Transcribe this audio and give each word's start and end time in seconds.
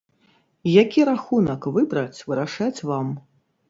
Які 0.81 1.05
рахунак 1.11 1.69
выбраць, 1.79 2.19
вырашаць 2.33 2.77
вам. 2.91 3.19